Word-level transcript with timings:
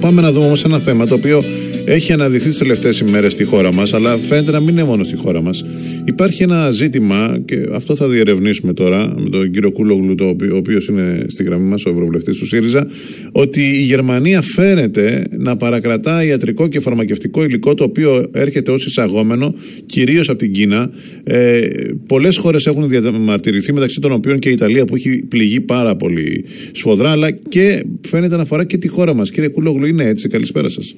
Πάμε 0.00 0.20
να 0.20 0.32
δούμε 0.32 0.46
όμως 0.46 0.64
ένα 0.64 0.78
θέμα 0.78 1.06
το 1.06 1.14
οποίο 1.14 1.44
έχει 1.92 2.12
αναδειχθεί 2.12 2.48
τις 2.48 2.58
τελευταίες 2.58 2.98
ημέρες 2.98 3.32
στη 3.32 3.44
χώρα 3.44 3.72
μας, 3.72 3.94
αλλά 3.94 4.16
φαίνεται 4.16 4.50
να 4.50 4.60
μην 4.60 4.68
είναι 4.68 4.84
μόνο 4.84 5.04
στη 5.04 5.16
χώρα 5.16 5.42
μας. 5.42 5.64
Υπάρχει 6.04 6.42
ένα 6.42 6.70
ζήτημα, 6.70 7.42
και 7.44 7.66
αυτό 7.72 7.94
θα 7.96 8.08
διερευνήσουμε 8.08 8.72
τώρα 8.72 9.14
με 9.18 9.28
τον 9.28 9.50
κύριο 9.50 9.70
Κούλογλου, 9.70 10.14
το 10.14 10.24
οποίο, 10.24 10.54
ο 10.54 10.56
οποίος 10.56 10.86
είναι 10.86 11.24
στη 11.28 11.42
γραμμή 11.42 11.68
μας, 11.68 11.84
ο 11.84 11.90
Ευρωβουλευτής 11.90 12.38
του 12.38 12.46
ΣΥΡΙΖΑ, 12.46 12.86
ότι 13.32 13.60
η 13.60 13.82
Γερμανία 13.82 14.42
φαίνεται 14.42 15.24
να 15.38 15.56
παρακρατά 15.56 16.24
ιατρικό 16.24 16.68
και 16.68 16.80
φαρμακευτικό 16.80 17.44
υλικό 17.44 17.74
το 17.74 17.84
οποίο 17.84 18.24
έρχεται 18.32 18.70
ως 18.70 18.86
εισαγόμενο 18.86 19.54
κυρίως 19.86 20.28
από 20.28 20.38
την 20.38 20.52
Κίνα. 20.52 20.90
Ε, 21.24 21.68
Πολλές 22.06 22.36
χώρες 22.36 22.66
έχουν 22.66 22.88
διαμαρτυρηθεί, 22.88 23.72
μεταξύ 23.72 24.00
των 24.00 24.12
οποίων 24.12 24.38
και 24.38 24.48
η 24.48 24.52
Ιταλία 24.52 24.84
που 24.84 24.94
έχει 24.94 25.24
πληγεί 25.28 25.60
πάρα 25.60 25.96
πολύ 25.96 26.44
σφοδρά, 26.72 27.10
αλλά 27.10 27.30
και 27.30 27.84
φαίνεται 28.08 28.36
να 28.36 28.42
αφορά 28.42 28.64
και 28.64 28.76
τη 28.76 28.88
χώρα 28.88 29.14
μας. 29.14 29.30
Κύριε 29.30 29.48
Κούλογλου, 29.48 29.86
είναι 29.86 30.04
έτσι. 30.04 30.28
Καλησπέρα 30.28 30.68
σας. 30.68 30.94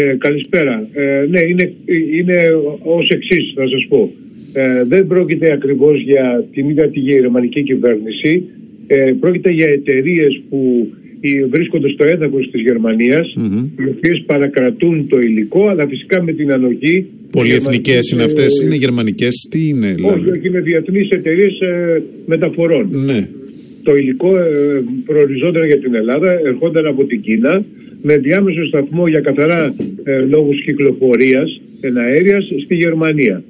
Ε, 0.00 0.16
καλησπέρα. 0.18 0.88
Ε, 0.92 1.26
ναι, 1.30 1.40
είναι, 1.40 1.72
είναι 2.18 2.36
ως 2.82 3.08
εξής, 3.08 3.52
θα 3.54 3.68
σας 3.68 3.86
πω. 3.88 4.12
Ε, 4.52 4.84
δεν 4.84 5.06
πρόκειται 5.06 5.52
ακριβώς 5.52 6.02
για 6.02 6.44
την 6.52 6.68
ίδια 6.68 6.88
τη 6.88 7.00
γερμανική 7.00 7.62
κυβέρνηση. 7.62 8.42
Ε, 8.86 9.12
πρόκειται 9.20 9.50
για 9.50 9.66
εταιρείες 9.66 10.42
που 10.48 10.88
βρίσκονται 11.50 11.88
στο 11.88 12.04
έδαφος 12.04 12.50
της 12.50 12.60
Γερμανίας 12.60 13.34
mm-hmm. 13.38 13.64
οι 13.78 13.88
οποίες 13.96 14.22
παρακρατούν 14.26 15.08
το 15.08 15.18
υλικό 15.18 15.66
αλλά 15.68 15.86
φυσικά 15.86 16.22
με 16.22 16.32
την 16.32 16.52
ανοχή 16.52 17.06
Πολυεθνικές 17.30 18.10
είναι 18.10 18.22
αυτές, 18.22 18.60
είναι 18.64 18.74
γερμανικές, 18.74 19.48
τι 19.50 19.68
είναι 19.68 19.94
δηλαδή; 19.94 20.20
Όχι, 20.20 20.30
όχι 20.30 20.46
είναι 20.48 20.60
διεθνείς 20.60 21.08
εταιρείες 21.08 21.60
ε, 21.60 22.02
μεταφορών 22.26 22.88
ναι. 22.90 23.28
Το 23.82 23.96
υλικό 23.96 24.36
ε, 24.36 24.82
προοριζόταν 25.04 25.66
για 25.66 25.78
την 25.78 25.94
Ελλάδα, 25.94 26.40
ερχόταν 26.44 26.86
από 26.86 27.04
την 27.04 27.20
Κίνα 27.20 27.64
με 28.02 28.16
διάμεσο 28.16 28.66
σταθμό 28.66 29.06
για 29.06 29.20
καθαρά 29.20 29.74
ε, 30.04 30.18
λόγους 30.18 30.62
κυκλοφορίας 30.64 31.60
εναέριας 31.80 32.44
στη 32.64 32.74
Γερμανία. 32.74 33.42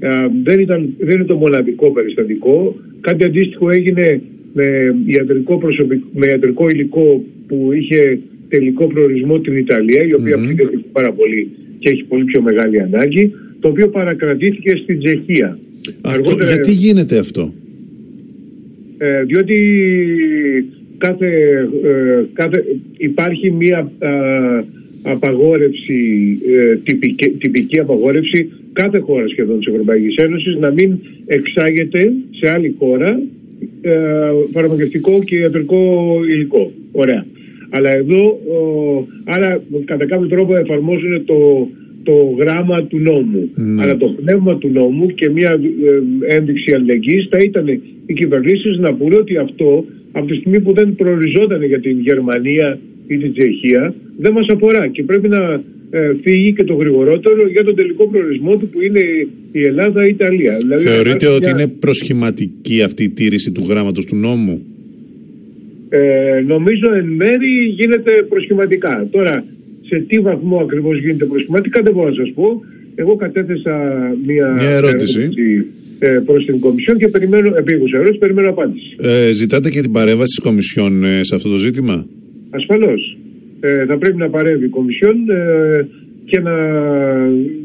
Ε, 0.00 0.08
δεν, 0.44 0.60
ήταν, 0.60 0.94
δεν 0.98 1.14
είναι 1.14 1.24
το 1.24 1.36
μοναδικό 1.36 1.92
περιστατικό. 1.92 2.76
Κάτι 3.00 3.24
αντίστοιχο 3.24 3.70
έγινε 3.70 4.20
με 4.52 4.96
ιατρικό, 5.06 5.58
προσωπικό, 5.58 6.06
με 6.12 6.26
ιατρικό 6.26 6.68
υλικό 6.68 7.24
που 7.46 7.72
είχε 7.72 8.18
τελικό 8.48 8.86
προορισμό 8.86 9.40
την 9.40 9.56
Ιταλία, 9.56 10.02
η 10.06 10.14
οποία 10.14 10.36
mm-hmm. 10.38 10.78
πάρα 10.92 11.12
πολύ 11.12 11.50
και 11.78 11.90
έχει 11.90 12.04
πολύ 12.04 12.24
πιο 12.24 12.42
μεγάλη 12.42 12.80
ανάγκη, 12.80 13.32
το 13.60 13.68
οποίο 13.68 13.88
παρακρατήθηκε 13.88 14.76
στην 14.82 14.98
Τσεχία. 14.98 15.58
Αυτό, 16.00 16.32
γιατί 16.44 16.72
γίνεται 16.72 17.18
αυτό; 17.18 17.52
Ε, 18.98 19.22
διότι 19.22 19.56
κάθε, 20.98 21.28
ε, 21.84 22.24
κάθε, 22.32 22.64
υπάρχει 22.96 23.50
μία 23.52 23.92
απαγόρευση, 25.02 26.38
ε, 26.46 26.76
τυπική, 26.76 27.28
τυπική 27.28 27.78
απαγόρευση 27.78 28.52
κάθε 28.72 28.98
χώρα 28.98 29.28
σχεδόν 29.28 29.58
της 29.58 29.66
Ευρωπαϊκής 29.66 30.16
Ένωσης 30.16 30.56
να 30.56 30.70
μην 30.70 30.98
εξάγεται 31.26 32.12
σε 32.30 32.50
άλλη 32.50 32.74
χώρα 32.78 33.20
ε, 33.80 33.92
φαρμακευτικό 34.52 35.22
και 35.24 35.36
ιατρικό 35.36 36.20
υλικό. 36.28 36.72
Ωραία. 36.92 37.26
Αλλά 37.70 37.90
εδώ, 37.90 38.38
άρα 39.24 39.62
κατά 39.84 40.06
κάποιο 40.06 40.26
τρόπο 40.28 40.56
εφαρμόζουν 40.56 41.24
το, 41.24 41.68
το 42.04 42.36
γράμμα 42.40 42.82
του 42.82 42.98
νόμου. 42.98 43.50
Ναι. 43.54 43.82
Αλλά 43.82 43.96
το 43.96 44.06
πνεύμα 44.06 44.58
του 44.58 44.68
νόμου 44.72 45.06
και 45.06 45.30
μια 45.30 45.50
ε, 45.50 46.36
ένδειξη 46.36 46.74
αλληλεγγύης 46.74 47.28
θα 47.30 47.38
ήταν 47.38 47.66
οι 48.06 48.12
κυβερνήσεις 48.14 48.78
να 48.78 48.94
πούνε 48.94 49.16
ότι 49.16 49.36
αυτό 49.36 49.84
από 50.12 50.26
τη 50.26 50.34
στιγμή 50.34 50.60
που 50.60 50.72
δεν 50.72 50.94
προοριζόταν 50.94 51.62
για 51.62 51.80
την 51.80 52.00
Γερμανία 52.00 52.78
ή 53.06 53.16
την 53.18 53.32
Τσεχία 53.32 53.94
δεν 54.18 54.32
μας 54.32 54.46
αφορά 54.48 54.88
και 54.88 55.02
πρέπει 55.02 55.28
να 55.28 55.62
ε, 55.90 56.12
φύγει 56.22 56.52
και 56.52 56.64
το 56.64 56.74
γρηγορότερο 56.74 57.48
για 57.48 57.64
τον 57.64 57.74
τελικό 57.74 58.08
προορισμό 58.08 58.56
του 58.56 58.68
που 58.68 58.82
είναι 58.82 59.00
η 59.52 59.64
Ελλάδα 59.64 60.02
ή 60.02 60.06
η 60.08 60.14
Ιταλία. 60.18 60.56
Δηλαδή, 60.56 60.84
Θεωρείτε 60.84 61.26
ότι 61.26 61.50
είναι 61.50 61.66
προσχηματική 61.66 62.82
αυτή 62.82 63.02
η 63.02 63.10
τήρηση 63.10 63.52
του 63.52 63.64
γράμματος 63.68 64.04
του 64.04 64.16
νόμου; 64.16 64.66
Ε, 65.88 66.42
νομίζω 66.46 66.88
εν 66.94 67.06
μέρη 67.06 67.50
γίνεται 67.78 68.12
προσχηματικά. 68.28 69.08
Τώρα 69.10 69.44
σε 69.94 70.04
τι 70.08 70.18
βαθμό 70.18 70.58
ακριβώς 70.58 70.98
γίνεται 71.00 71.24
προσχηματικά 71.24 71.82
δεν 71.82 71.92
μπορώ 71.92 72.08
να 72.08 72.14
σας 72.14 72.32
πω. 72.34 72.64
Εγώ 72.94 73.16
κατέθεσα 73.16 73.74
μια, 74.26 74.48
μια 74.48 74.68
ερώτηση, 74.68 75.20
ερώτηση 75.20 75.66
ε, 75.98 76.20
προς 76.26 76.44
την 76.44 76.60
Κομισιόν 76.60 76.98
και 76.98 77.08
περιμένω, 77.08 77.52
επίγουσα 77.56 77.96
ερώτηση, 77.96 78.18
περιμένω 78.18 78.48
απάντηση. 78.50 78.96
Ε, 78.98 79.32
ζητάτε 79.32 79.70
και 79.70 79.80
την 79.80 79.92
παρέμβαση 79.92 80.34
της 80.36 80.44
Κομισιόν 80.44 81.04
ε, 81.04 81.20
σε 81.22 81.34
αυτό 81.34 81.48
το 81.48 81.56
ζήτημα; 81.56 82.06
Ασφαλώς 82.50 83.16
ε, 83.60 83.84
θα 83.84 83.98
πρέπει 83.98 84.16
να 84.16 84.28
παρέμβει 84.30 84.64
η 84.64 84.68
Κομισιόν 84.68 85.16
ε, 85.30 85.86
και 86.24 86.40
να 86.40 86.52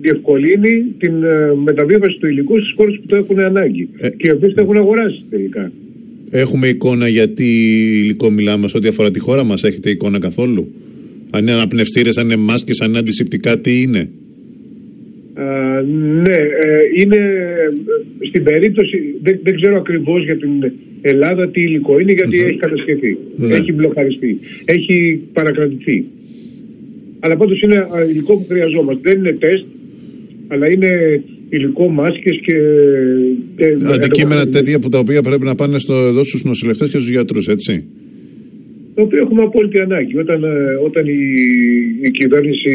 διευκολύνει 0.02 0.96
την 0.98 1.24
ε, 1.24 1.54
μεταβίβαση 1.64 2.18
του 2.20 2.28
υλικού 2.28 2.60
στις 2.60 2.74
χώρες 2.76 3.00
που 3.00 3.06
το 3.08 3.16
έχουν 3.16 3.40
ανάγκη 3.40 3.90
ε, 3.98 4.10
και 4.10 4.28
οι 4.28 4.32
οποίες 4.32 4.54
το 4.54 4.62
έχουν 4.62 4.78
αγοράσει 4.78 5.24
τελικά. 5.30 5.72
Έχουμε 6.30 6.68
εικόνα 6.68 7.08
γιατί 7.08 7.44
υλικό 8.04 8.32
μιλάμε 8.32 8.68
σε 8.68 8.78
ό,τι 8.78 8.88
αφορά 8.88 9.12
τη 9.12 9.20
χώρα 9.20 9.44
μας. 9.44 9.64
Έχετε 9.64 9.90
εικόνα 9.90 10.20
καθόλου; 10.20 10.68
Αν 11.32 11.42
είναι 11.42 11.52
αναπνευστήρες, 11.52 12.18
αν 12.18 12.26
είναι 12.26 12.36
μάσκες, 12.36 12.82
αν 12.82 12.90
είναι 12.90 13.00
αντισηπτικά, 13.00 13.60
τι 13.60 13.82
είναι; 13.82 14.10
ναι, 16.22 16.38
είναι 16.98 17.18
στην 18.28 18.44
περίπτωση, 18.44 18.98
δεν, 19.22 19.40
δεν 19.44 19.56
ξέρω 19.56 19.76
ακριβώς 19.78 20.24
για 20.24 20.38
την 20.38 20.72
Ελλάδα 21.02 21.50
τι 21.50 21.62
υλικό 21.62 22.00
είναι 22.00 22.12
γιατί 22.12 22.40
έχει 22.40 22.58
κατασκευεί, 22.58 23.18
ναι. 23.36 23.56
έχει 23.56 23.74
μπλοκαριστεί, 23.74 24.38
έχει 24.66 25.22
παρακρατηθεί. 25.34 26.06
Αλλά 27.20 27.38
πάντως 27.38 27.62
είναι 27.62 27.88
υλικό 28.10 28.38
που 28.38 28.46
χρειαζόμαστε. 28.50 29.10
Δεν 29.10 29.20
είναι 29.20 29.34
τεστ, 29.40 29.66
αλλά 30.48 30.72
είναι 30.72 31.24
υλικό 31.50 31.90
μάσκες 31.90 32.40
και... 32.46 32.56
Αντικείμενα 33.94 34.48
τέτοια 34.48 34.80
που 34.80 34.90
τα 34.90 35.00
οποία 35.00 35.22
πρέπει 35.22 35.46
να 35.46 35.56
πάνε 35.56 35.80
στο, 35.80 35.94
εδώ 35.94 36.24
στους 36.24 36.44
νοσηλευτές 36.44 36.90
και 36.90 36.98
στους 36.98 37.10
γιατρούς, 37.10 37.48
έτσι. 37.48 37.84
Το 39.00 39.06
οποίο 39.06 39.22
έχουμε 39.22 39.44
απόλυτη 39.44 39.80
ανάγκη. 39.80 40.18
Όταν, 40.18 40.44
ε, 40.44 40.74
όταν 40.84 41.08
η, 41.08 41.20
η 42.02 42.12
κυβέρνηση 42.12 42.72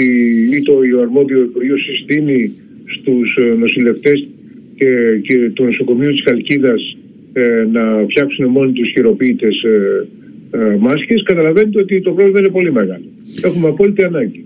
ή 0.52 0.62
το 0.62 0.72
η 0.82 1.00
αρμόδιο 1.00 1.40
Υπουργείο 1.40 1.76
συστήνει 1.78 2.52
στους 2.84 3.36
ε, 3.36 3.54
νοσηλευτές 3.58 4.28
και, 4.74 4.88
και 5.22 5.50
του 5.50 5.64
νοσοκομείου 5.64 6.10
της 6.10 6.22
Χαλκίδας 6.24 6.96
ε, 7.32 7.64
να 7.72 8.04
φτιάξουν 8.08 8.46
μόνοι 8.46 8.72
τους 8.72 8.90
χειροποίητες 8.90 9.62
ε, 9.62 10.06
ε, 10.50 10.76
μάσκες, 10.78 11.22
καταλαβαίνετε 11.22 11.80
ότι 11.80 12.00
το 12.00 12.12
πρόβλημα 12.12 12.38
είναι 12.38 12.48
πολύ 12.48 12.72
μεγάλο. 12.72 13.04
Έχουμε 13.42 13.68
απόλυτη 13.68 14.02
ανάγκη. 14.02 14.44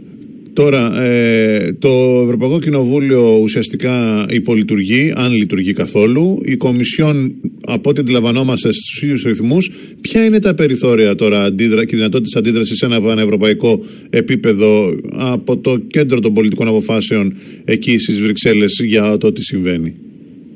Τώρα, 0.62 1.02
ε, 1.02 1.72
το 1.78 2.22
Ευρωπαϊκό 2.24 2.58
Κοινοβούλιο 2.58 3.38
ουσιαστικά 3.42 4.26
υπολειτουργεί, 4.30 5.12
αν 5.16 5.32
λειτουργεί 5.32 5.72
καθόλου. 5.72 6.38
Η 6.44 6.56
Κομισιόν, 6.56 7.34
από 7.66 7.90
ό,τι 7.90 8.00
αντιλαμβανόμαστε 8.00 8.72
στους 8.72 9.02
ίδιους 9.02 9.22
ρυθμούς, 9.22 9.70
ποια 10.00 10.24
είναι 10.24 10.38
τα 10.38 10.54
περιθώρια 10.54 11.14
τώρα 11.14 11.42
αντίδρα, 11.42 11.84
και 11.84 11.96
δυνατότητες 11.96 12.36
αντίδρασης 12.36 12.78
σε 12.78 12.86
ένα 12.86 13.00
πανευρωπαϊκό 13.00 13.82
επίπεδο 14.10 14.96
από 15.12 15.56
το 15.56 15.78
κέντρο 15.78 16.20
των 16.20 16.34
πολιτικών 16.34 16.68
αποφάσεων 16.68 17.36
εκεί 17.64 17.98
στις 17.98 18.20
Βρυξέλλες 18.20 18.80
για 18.84 19.16
το 19.16 19.32
τι 19.32 19.42
συμβαίνει; 19.42 19.94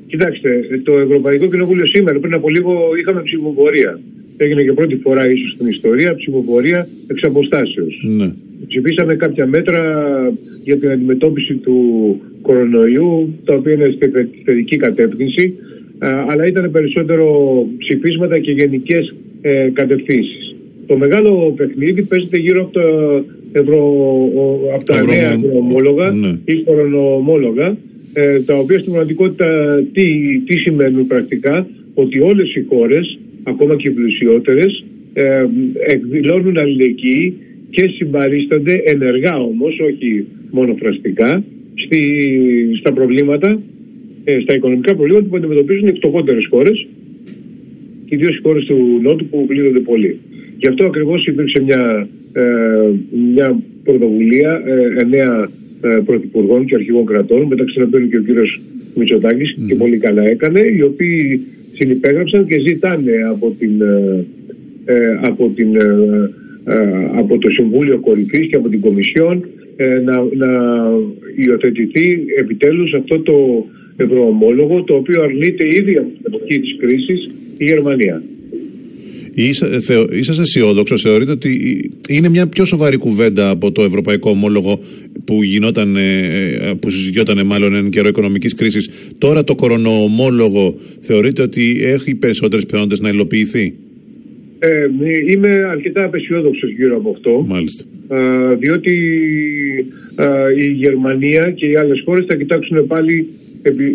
Κοιτάξτε, 0.07 0.49
το 0.83 0.99
Ευρωπαϊκό 0.99 1.45
Κοινοβούλιο 1.47 1.87
σήμερα 1.87 2.19
πριν 2.19 2.33
από 2.33 2.49
λίγο 2.49 2.73
είχαμε 2.99 3.21
ψηφοφορία. 3.21 3.99
Έγινε 4.37 4.63
και 4.63 4.73
πρώτη 4.73 4.95
φορά 4.95 5.31
ίσως 5.31 5.51
στην 5.51 5.67
ιστορία 5.67 6.15
ψηφοφορία 6.15 6.87
εξ 7.07 7.23
αποστάσεως. 7.23 8.03
Ναι. 8.03 8.31
Ψηφίσαμε 8.67 9.15
κάποια 9.15 9.47
μέτρα 9.47 9.81
για 10.63 10.77
την 10.77 10.89
αντιμετώπιση 10.89 11.53
του 11.53 11.77
κορονοϊού, 12.41 13.33
τα 13.45 13.53
οποία 13.53 13.73
είναι 13.73 13.93
στη 13.95 14.11
θετική 14.45 14.77
κατεύθυνση, 14.77 15.53
αλλά 16.27 16.47
ήταν 16.47 16.71
περισσότερο 16.71 17.27
ψηφίσματα 17.77 18.39
και 18.39 18.51
γενικές 18.51 19.15
ε, 19.41 19.69
κατευθύνσεις. 19.73 20.55
Το 20.85 20.97
μεγάλο 20.97 21.53
παιχνίδι 21.57 22.01
παίζεται 22.01 22.37
γύρω 22.37 22.61
από 22.61 22.73
τα, 22.73 23.23
ευρω... 23.51 23.81
από 24.75 24.83
τα 24.83 25.03
νέα 25.03 25.31
ευρωομόλογα 25.31 26.11
ναι. 26.11 26.37
ή 26.45 26.55
κορονομόλογα, 26.55 27.77
ε, 28.13 28.39
τα 28.39 28.57
οποία 28.57 28.79
στην 28.79 28.91
πραγματικότητα 28.91 29.79
τι, 29.93 30.05
τι 30.45 30.57
σημαίνουν 30.57 31.07
πρακτικά, 31.07 31.67
ότι 31.93 32.21
όλες 32.21 32.55
οι 32.55 32.65
χώρες, 32.69 33.19
ακόμα 33.43 33.75
και 33.75 33.87
οι 33.87 33.91
πλουσιότερες, 33.91 34.83
ε, 35.13 35.45
εκδηλώνουν 35.87 36.57
αλληλεγγύη 36.57 37.37
και 37.75 37.89
συμπαρίστανται 37.95 38.81
ενεργά 38.85 39.35
όμως, 39.39 39.79
όχι 39.79 40.25
μόνο 40.51 40.75
φραστικά, 40.79 41.43
στη, 41.75 42.01
στα 42.79 42.93
προβλήματα, 42.93 43.61
ε, 44.23 44.39
στα 44.39 44.53
οικονομικά 44.53 44.95
προβλήματα 44.95 45.25
που 45.25 45.35
αντιμετωπίζουν 45.35 45.87
οι 45.87 45.93
φτωχότερες 45.93 46.47
χώρες, 46.49 46.87
ιδίως 48.05 48.37
οι 48.37 48.41
χώρες 48.41 48.65
του 48.65 48.99
Νότου 49.01 49.25
που 49.25 49.45
πλήττονται 49.45 49.79
πολύ. 49.79 50.19
Γι' 50.57 50.67
αυτό 50.67 50.85
ακριβώς 50.85 51.25
υπήρξε 51.25 51.61
μια, 51.61 52.07
ε, 52.33 52.43
μια 53.33 53.59
πρωτοβουλία 53.83 54.61
ε, 54.65 55.01
εννέα 55.01 55.49
ε, 55.81 55.97
πρωθυπουργών 56.05 56.65
και 56.65 56.75
αρχηγών 56.75 57.05
κρατών, 57.05 57.41
μεταξύ 57.41 57.75
των 57.75 57.83
οποίων 57.83 58.09
και 58.09 58.17
ο 58.17 58.21
κύριος 58.21 58.61
Μητσοτάκης 58.95 59.55
και 59.67 59.75
πολύ 59.75 59.97
καλά 59.97 60.23
έκανε, 60.23 60.59
οι 60.77 60.81
οποίοι 60.81 61.41
συνυπέγραψαν 61.73 62.47
και 62.47 62.59
ζητάνε 62.67 63.11
από 63.31 63.55
την, 63.59 63.81
ε, 63.81 64.25
ε 64.85 65.19
από 65.21 65.51
την 65.55 65.75
ε, 65.75 66.29
από 67.15 67.37
το 67.37 67.49
Συμβούλιο 67.49 67.99
Κορυφής 67.99 68.47
και 68.47 68.55
από 68.55 68.69
την 68.69 68.79
Κομισιόν 68.79 69.45
να, 70.05 70.15
να 70.15 70.49
υιοθετηθεί 71.35 72.25
επιτέλους 72.39 72.93
αυτό 72.93 73.19
το 73.19 73.65
ευρωομόλογο 73.95 74.83
το 74.83 74.93
οποίο 74.93 75.23
αρνείται 75.23 75.65
ήδη 75.67 75.97
από 75.97 76.07
την 76.07 76.33
εποχή 76.33 76.59
της 76.59 76.75
κρίσης 76.79 77.29
η 77.57 77.65
Γερμανία. 77.65 78.23
Είσαστε 79.35 80.41
αισιόδοξος, 80.41 81.01
θεωρείτε 81.01 81.31
ότι 81.31 81.81
είναι 82.09 82.29
μια 82.29 82.47
πιο 82.47 82.65
σοβαρή 82.65 82.97
κουβέντα 82.97 83.49
από 83.49 83.71
το 83.71 83.83
ευρωπαϊκό 83.83 84.29
ομόλογο 84.29 84.79
που 85.25 85.43
γινόταν, 85.43 85.95
ε, 85.95 86.73
που 86.79 86.89
συζητιόταν 86.89 87.45
μάλλον 87.45 87.75
εν 87.75 87.89
καιρό 87.89 88.07
οικονομικής 88.07 88.53
κρίσης. 88.53 88.89
Τώρα 89.17 89.43
το 89.43 89.55
κορονοομόλογο 89.55 90.75
θεωρείτε 90.99 91.41
ότι 91.41 91.77
έχει 91.83 92.15
περισσότερες 92.15 92.65
πιθανότητες 92.65 92.99
να 92.99 93.09
υλοποιηθεί; 93.09 93.73
Ε, 94.65 94.87
είμαι 95.27 95.61
αρκετά 95.69 96.03
απεσιόδοξος 96.03 96.71
γύρω 96.71 96.95
από 96.97 97.09
αυτό. 97.09 97.45
Μάλιστα. 97.47 97.83
Ε, 98.09 98.55
διότι 98.55 98.91
η 100.57 100.65
Γερμανία 100.65 101.51
και 101.51 101.65
οι 101.65 101.75
άλλες 101.75 102.01
χώρες 102.05 102.25
θα 102.29 102.35
κοιτάξουν 102.35 102.87
πάλι 102.87 103.27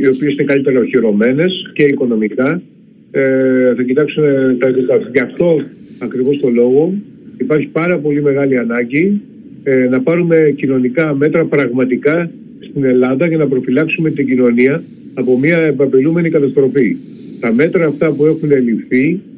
οι 0.01 0.07
οποίες 0.07 0.33
είναι 0.33 0.45
καλύτερα 0.45 0.81
οχυρωμένες 0.81 1.71
και 1.73 1.85
οικονομικά 1.85 2.63
ε, 3.11 3.75
θα 3.77 3.83
κοιτάξουν 3.83 4.25
τα, 4.59 4.69
γι' 5.13 5.21
αυτό 5.21 5.63
ακριβώς 5.99 6.41
το 6.41 6.49
λόγο 6.49 6.95
υπάρχει 7.39 7.67
πάρα 7.67 7.99
πολύ 7.99 8.23
μεγάλη 8.23 8.59
ανάγκη 8.59 9.21
ε, 9.63 9.89
να 9.89 10.01
πάρουμε 10.01 10.55
κοινωνικά 10.57 11.15
μέτρα 11.15 11.45
πραγματικά 11.45 12.31
στην 12.71 12.85
Ελλάδα 12.85 13.27
για 13.27 13.37
να 13.37 13.47
προφυλάξουμε 13.47 14.11
την 14.11 14.27
κοινωνία 14.27 14.83
από 15.15 15.39
μια 15.39 15.59
επαπελούμενη 15.59 16.31
καταστροφή. 16.31 16.97
Τα 17.41 17.53
μέτρα 17.53 17.87
αυτά 17.87 18.13
που 18.13 18.27
έχουν 18.27 18.51
ληφθεί 18.51 19.21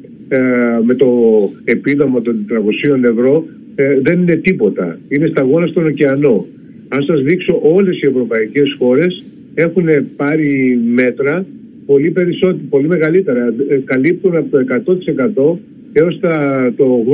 με 0.85 0.93
το 0.93 1.07
επίδομα 1.63 2.21
των 2.21 2.45
400 2.93 3.03
ευρώ 3.03 3.45
ε, 3.75 3.99
δεν 4.01 4.21
είναι 4.21 4.35
τίποτα. 4.35 4.99
Είναι 5.07 5.27
σταγόνα 5.27 5.67
στον 5.67 5.85
ωκεανό. 5.85 6.45
Αν 6.87 7.03
σας 7.03 7.21
δείξω 7.21 7.59
όλες 7.63 7.97
οι 7.97 8.07
ευρωπαϊκές 8.07 8.75
χώρες 8.79 9.23
έχουν 9.53 9.87
πάρει 10.15 10.79
μέτρα 10.93 11.45
πολύ, 11.85 12.09
περισσότερο, 12.11 12.63
πολύ 12.69 12.87
μεγαλύτερα. 12.87 13.53
Ε, 13.69 13.77
καλύπτουν 13.83 14.35
από 14.35 14.49
το 14.49 14.57
100% 15.53 15.59
έως 15.93 16.19
το 16.75 17.05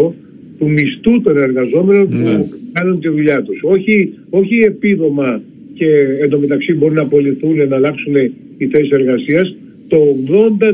80% 0.00 0.12
του 0.58 0.68
μισθού 0.68 1.20
των 1.22 1.36
εργαζόμενων 1.36 2.08
που 2.08 2.16
ναι. 2.16 2.44
κάνουν 2.72 3.00
τη 3.00 3.08
δουλειά 3.08 3.42
τους. 3.42 3.60
Όχι, 3.62 4.12
όχι 4.30 4.56
επίδομα 4.56 5.42
και 5.74 5.86
εντωμεταξύ 6.22 6.74
μπορούν 6.74 6.94
να 6.94 7.02
απολυθούν, 7.02 7.68
να 7.68 7.76
αλλάξουν 7.76 8.14
οι 8.58 8.66
θέσεις 8.66 8.90
εργασίας, 8.90 9.56
το 9.88 10.16
80% 10.28 10.72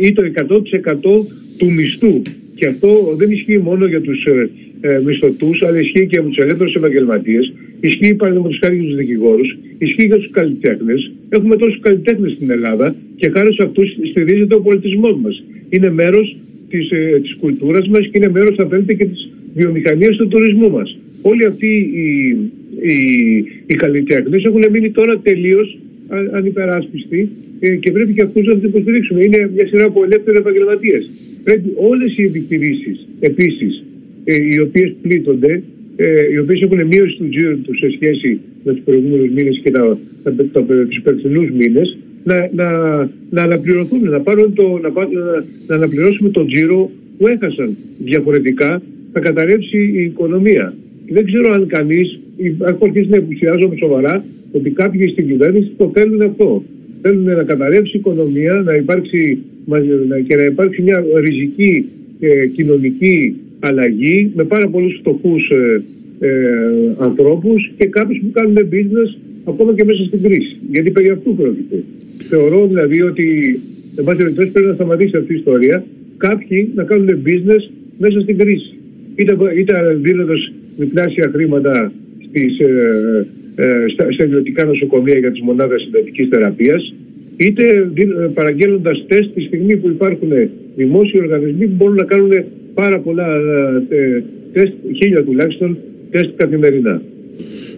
ή 0.00 0.12
το 0.12 0.22
100% 0.22 1.26
του 1.56 1.72
μισθού. 1.72 2.22
Και 2.54 2.66
αυτό 2.66 3.14
δεν 3.16 3.30
ισχύει 3.30 3.58
μόνο 3.58 3.86
για 3.86 4.00
τους 4.00 4.24
ε, 4.24 4.50
ε 4.80 5.00
μισθωτούς, 5.04 5.62
αλλά 5.62 5.80
ισχύει 5.80 6.06
και 6.06 6.18
για 6.18 6.22
τους 6.22 6.36
ελεύθερους 6.36 6.74
επαγγελματίες, 6.74 7.52
ισχύει 7.80 8.14
παραδείγματος 8.14 8.58
χάρη 8.62 8.76
για 8.76 8.84
τους 8.84 8.96
δικηγόρους, 8.96 9.58
ισχύει 9.78 10.06
για 10.06 10.16
τους 10.16 10.30
καλλιτέχνες. 10.30 11.10
Έχουμε 11.28 11.56
τόσους 11.56 11.80
καλλιτέχνες 11.80 12.32
στην 12.32 12.50
Ελλάδα 12.50 12.94
και 13.16 13.30
χάρη 13.34 13.54
σε 13.54 13.62
αυτούς 13.62 13.96
στηρίζεται 14.10 14.54
ο 14.54 14.60
πολιτισμός 14.60 15.16
μας. 15.22 15.44
Είναι 15.68 15.90
μέρος 15.90 16.36
της 16.68 16.90
ε, 16.90 17.20
της 17.22 17.36
κουλτούρας 17.40 17.88
μας 17.88 18.00
και 18.00 18.10
είναι 18.12 18.28
μέρος, 18.28 18.58
αν 18.58 18.68
θέλετε, 18.68 18.94
και 18.94 19.04
της 19.04 19.28
βιομηχανίας 19.54 20.16
του 20.16 20.28
τουρισμού 20.28 20.70
μας. 20.70 20.98
Όλοι 21.22 21.44
αυτοί 21.44 21.66
οι, 21.66 22.36
οι, 22.92 22.96
οι 23.66 23.74
καλλιτέχνες 23.74 24.44
έχουν 24.44 24.62
μείνει 24.70 24.90
τώρα 24.90 25.18
τελείως 25.18 25.78
ανυπεράσπιστοι 26.32 27.28
ε, 27.60 27.76
και 27.76 27.90
πρέπει 27.92 28.12
και 28.12 28.22
αυτούς 28.22 28.46
να 28.46 28.54
τους 28.54 28.62
υποστηρίξουμε. 28.62 29.24
Είναι 29.24 29.50
μια 29.54 29.66
σειρά 29.66 29.84
από 29.84 30.04
ελεύθεροι 30.04 30.36
επαγγελματίες. 30.36 31.10
Πρέπει 31.44 31.72
όλες 31.74 32.18
οι 32.18 32.22
επιχειρήσεις 32.22 33.06
επίσης 33.20 33.84
ε, 34.24 34.36
οι 34.50 34.58
οποίες 34.58 34.94
πλήττονται, 35.02 35.62
ε, 35.96 36.32
οι 36.32 36.38
οποίες 36.38 36.60
έχουν 36.60 36.86
μείωση 36.86 37.16
του 37.16 37.28
τζίρου 37.28 37.60
τους 37.60 37.78
σε 37.78 37.90
σχέση 37.90 38.40
με 38.64 38.72
τους 38.72 38.82
προηγούμενους 38.84 39.30
μήνες 39.30 39.60
και 39.62 39.70
τα, 39.70 39.98
τα, 40.22 40.34
τα, 40.52 40.64
τους 40.88 41.00
περσινού 41.02 41.54
μήνες, 41.54 41.98
να, 42.24 42.50
να, 42.52 42.68
να 43.30 43.42
αναπληρωθούν, 43.42 44.08
να, 44.08 44.20
πάρουν 44.20 44.54
το, 44.54 44.80
να, 44.82 44.88
να, 44.88 45.44
να 45.66 45.74
αναπληρώσουμε 45.74 46.28
τον 46.28 46.46
τζίρο 46.46 46.90
που 47.18 47.26
έχασαν. 47.28 47.76
Διαφορετικά 47.98 48.82
θα 49.12 49.20
καταρρεύσει 49.20 49.78
η 49.78 50.02
οικονομία. 50.02 50.74
δεν 51.08 51.24
ξέρω 51.24 51.52
αν 51.52 51.66
κανείς, 51.66 52.20
έχω 52.46 52.84
αρχίσει 52.84 53.08
να 53.08 53.68
με 53.68 53.76
σοβαρά, 53.78 54.24
ότι 54.52 54.70
κάποιοι 54.70 55.08
στην 55.08 55.26
κυβέρνηση 55.26 55.70
το 55.76 55.90
θέλουν 55.94 56.20
αυτό. 56.22 56.62
Θέλουν 57.02 57.24
να 57.24 57.42
καταρρεύσει 57.42 57.96
η 57.96 57.98
οικονομία, 57.98 58.62
να 58.64 58.74
υπάρξει, 58.74 59.38
και 60.26 60.36
να 60.36 60.44
υπάρξει 60.44 60.82
μια 60.82 61.04
ριζική 61.24 61.88
ε, 62.20 62.46
κοινωνική 62.46 63.36
αλλαγή 63.60 64.30
με 64.34 64.44
πάρα 64.44 64.68
πολλούς 64.68 64.96
φτωχούς 64.98 65.50
ε, 65.50 65.82
ε, 66.20 66.30
ανθρώπους 66.98 67.72
και 67.78 67.86
κάποιους 67.86 68.18
που 68.18 68.30
κάνουν 68.32 68.56
business 68.72 69.18
ακόμα 69.44 69.74
και 69.74 69.84
μέσα 69.84 70.04
στην 70.04 70.22
κρίση. 70.22 70.56
Γιατί 70.70 70.90
περί 70.90 71.08
αυτού 71.10 71.34
πρόκειται. 71.34 71.82
Θεωρώ 72.28 72.66
δηλαδή 72.66 73.02
ότι 73.02 73.60
εν 73.96 74.04
πάση 74.04 74.16
περιπτώσει 74.16 74.48
πρέπει 74.48 74.66
να 74.66 74.74
σταματήσει 74.74 75.16
αυτή 75.16 75.32
η 75.32 75.36
ιστορία 75.36 75.84
κάποιοι 76.16 76.70
να 76.74 76.84
κάνουν 76.84 77.08
business 77.26 77.70
μέσα 77.98 78.20
στην 78.20 78.38
κρίση. 78.38 78.74
Είτε, 79.14 79.36
είτε 79.58 79.98
δίνοντας 80.02 80.52
διπλάσια 80.76 81.30
χρήματα 81.34 81.92
στις, 82.30 82.58
ε, 82.58 83.26
ε, 83.54 83.84
στα, 83.92 84.12
στα 84.12 84.24
ιδιωτικά 84.24 84.64
νοσοκομεία 84.64 85.18
για 85.18 85.30
τις 85.30 85.40
μονάδες 85.40 85.82
συντατικής 85.82 86.28
θεραπείας 86.30 86.94
είτε 87.36 87.90
παραγγέλνοντας 88.34 89.04
τεστ 89.08 89.34
τη 89.34 89.40
στιγμή 89.40 89.76
που 89.76 89.88
υπάρχουν 89.88 90.32
δημόσιοι 90.76 91.20
οργανισμοί 91.22 91.66
που 91.66 91.74
μπορούν 91.76 91.94
να 91.94 92.04
κάνουν 92.04 92.32
πάρα 92.74 92.98
πολλά 93.00 93.26
ε, 93.88 94.22
τεστ, 94.52 94.72
χίλια 94.96 95.24
τουλάχιστον, 95.24 95.78
τεστ 96.10 96.30
καθημερινά. 96.36 97.02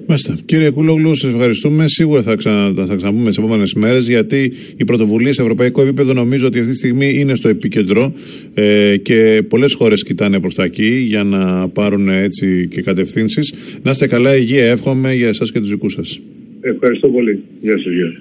Μάλιστα. 0.06 0.36
Κύριε 0.44 0.70
Κούλογλου, 0.70 1.14
σας 1.14 1.30
ευχαριστούμε. 1.34 1.88
Σίγουρα 1.88 2.22
θα, 2.22 2.34
ξανα, 2.34 2.86
θα 2.86 2.96
ξαναπούμε 2.96 3.28
τις 3.28 3.38
επόμενες 3.38 3.74
μέρες, 3.74 4.08
γιατί 4.08 4.52
οι 4.76 4.84
πρωτοβουλίε 4.84 5.32
σε 5.32 5.42
ευρωπαϊκό 5.42 5.82
επίπεδο 5.82 6.12
νομίζω 6.12 6.46
ότι 6.46 6.58
αυτή 6.58 6.70
τη 6.70 6.76
στιγμή 6.76 7.18
είναι 7.18 7.34
στο 7.34 7.48
επίκεντρο 7.48 8.12
ε, 8.54 8.96
και 8.96 9.42
πολλές 9.48 9.74
χώρες 9.74 10.02
κοιτάνε 10.02 10.40
προς 10.40 10.54
τα 10.54 10.64
εκεί 10.64 11.04
για 11.06 11.24
να 11.24 11.68
πάρουν 11.68 12.08
έτσι 12.08 12.68
και 12.70 12.82
κατευθύνσεις. 12.82 13.54
Να 13.82 13.90
είστε 13.90 14.06
καλά, 14.06 14.36
υγεία, 14.36 14.64
εύχομαι 14.64 15.14
για 15.14 15.28
εσάς 15.28 15.52
και 15.52 15.58
τους 15.58 15.68
δικούς 15.68 15.92
σας. 15.92 16.20
Ευχαριστώ 16.60 17.08
πολύ. 17.08 17.42
Γεια 17.60 17.76
σας. 17.78 18.20